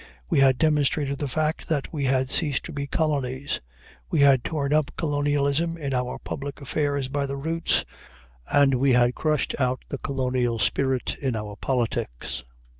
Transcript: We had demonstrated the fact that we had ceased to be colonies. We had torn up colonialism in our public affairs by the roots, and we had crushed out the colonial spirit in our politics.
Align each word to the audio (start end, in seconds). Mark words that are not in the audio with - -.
We 0.31 0.39
had 0.39 0.57
demonstrated 0.57 1.19
the 1.19 1.27
fact 1.27 1.67
that 1.69 1.93
we 1.93 2.05
had 2.05 2.31
ceased 2.31 2.65
to 2.65 2.71
be 2.71 2.87
colonies. 2.87 3.61
We 4.09 4.21
had 4.21 4.43
torn 4.43 4.73
up 4.73 4.89
colonialism 4.97 5.77
in 5.77 5.93
our 5.93 6.17
public 6.17 6.59
affairs 6.59 7.07
by 7.07 7.27
the 7.27 7.37
roots, 7.37 7.85
and 8.47 8.73
we 8.73 8.93
had 8.93 9.13
crushed 9.13 9.53
out 9.59 9.85
the 9.89 9.99
colonial 9.99 10.57
spirit 10.57 11.17
in 11.21 11.35
our 11.35 11.55
politics. 11.55 12.43